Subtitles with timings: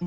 [0.00, 0.06] 嘿，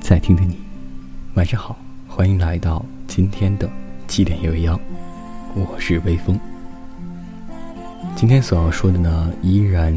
[0.00, 0.58] 在听的你，
[1.34, 1.78] 晚上好，
[2.08, 3.70] 欢迎来到今天的
[4.08, 4.80] 七点幺幺，
[5.54, 6.36] 我是微风。
[8.16, 9.96] 今天所要说的呢，依然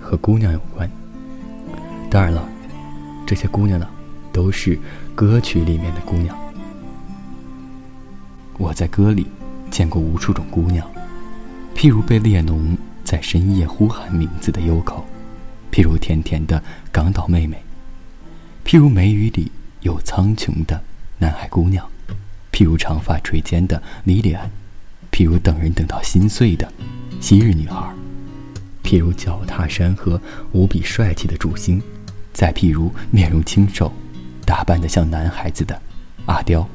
[0.00, 0.90] 和姑娘有关。
[2.10, 2.48] 当然了，
[3.26, 3.86] 这些姑娘呢，
[4.32, 4.80] 都是
[5.14, 6.34] 歌曲里面的姑娘。
[8.56, 9.26] 我在歌里
[9.70, 10.88] 见过无数种姑娘，
[11.74, 15.04] 譬如被列侬在深夜呼喊名字的优口，
[15.72, 16.62] 譬如甜甜的
[16.92, 17.60] 港岛妹妹，
[18.64, 19.50] 譬如梅雨里
[19.80, 20.80] 有苍穹的
[21.18, 21.84] 南海姑娘，
[22.52, 24.48] 譬如长发垂肩的莉莉安，
[25.10, 26.72] 譬如等人等到心碎的
[27.20, 27.92] 昔日女孩，
[28.84, 30.20] 譬如脚踏山河
[30.52, 31.82] 无比帅气的祝星，
[32.32, 33.92] 再譬如面容清瘦、
[34.46, 35.82] 打扮的像男孩子的
[36.26, 36.68] 阿刁。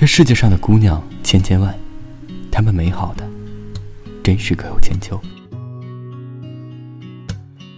[0.00, 1.78] 这世界上的姑娘千千万，
[2.50, 3.30] 她们美好的
[4.24, 5.20] 真是各有千秋。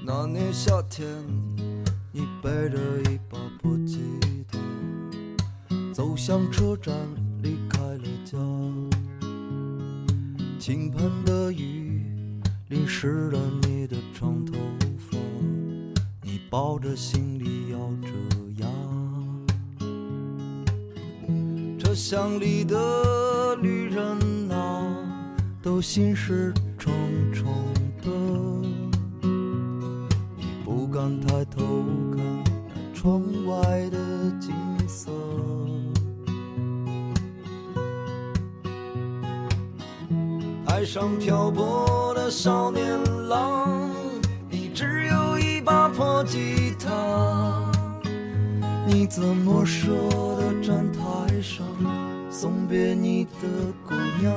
[0.07, 1.05] 那年夏天，
[2.13, 2.79] 你背着
[3.11, 3.99] 一把破吉
[4.49, 4.57] 他，
[5.93, 6.95] 走向车站，
[7.43, 8.39] 离开了家。
[10.61, 12.05] 倾盆的雨
[12.69, 14.53] 淋湿了你的长头
[14.97, 15.19] 发，
[16.23, 18.82] 你抱着行李咬着牙。
[21.93, 24.83] 车厢里的旅人啊，
[25.61, 26.91] 都心事重
[27.35, 27.53] 重
[28.01, 28.11] 的。
[30.65, 31.85] 不敢抬头
[32.17, 32.45] 看
[32.95, 33.99] 窗外的
[34.41, 34.55] 景
[34.89, 35.11] 色。
[40.67, 42.99] 海上漂泊的少年
[43.29, 43.91] 郎，
[44.49, 47.71] 你只有一把破吉他。
[48.87, 49.91] 你怎么舍
[50.39, 51.02] 得站台
[51.43, 51.67] 上
[52.31, 53.49] 送别你的
[53.85, 54.33] 姑娘？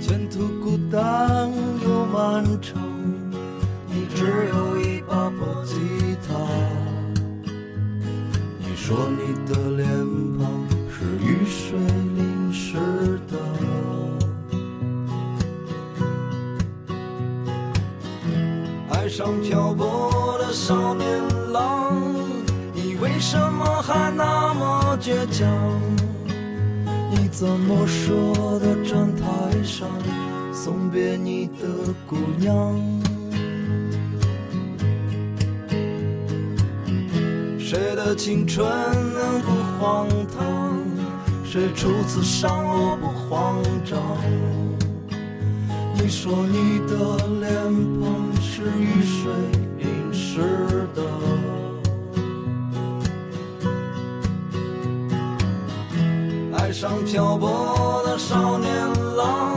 [0.00, 1.50] 前途孤单
[1.82, 2.80] 又漫长，
[3.88, 5.99] 你只有一把破吉他。
[8.90, 9.86] 说你的脸
[10.36, 10.50] 庞
[10.90, 12.76] 是雨水淋湿
[13.28, 13.38] 的，
[18.90, 21.06] 爱上漂泊的少年
[21.52, 22.02] 郎，
[22.74, 25.48] 你为什么还那么倔强？
[27.12, 28.12] 你怎么舍
[28.58, 29.22] 得站台
[29.62, 29.88] 上
[30.52, 32.76] 送别你的姑娘？
[38.10, 38.66] 的青春
[39.14, 40.76] 能不荒唐？
[41.44, 44.00] 谁初次上路不慌张？
[45.94, 47.54] 你说你的脸
[48.00, 49.32] 庞是雨水
[49.78, 51.04] 淋湿的。
[56.58, 58.74] 爱上漂泊的少年
[59.16, 59.56] 郎，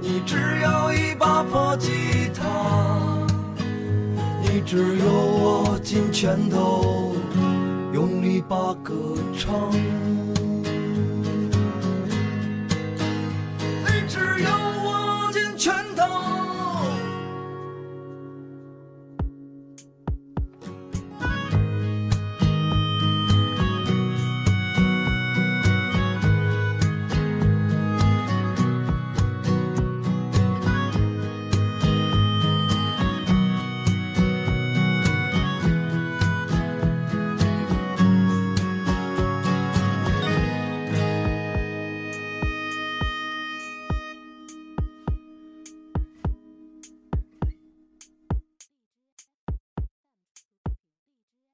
[0.00, 1.90] 你只有一把破吉
[2.34, 2.42] 他，
[4.40, 7.14] 你只有握紧拳头，
[7.96, 8.94] 用力把歌
[9.32, 9.72] 唱。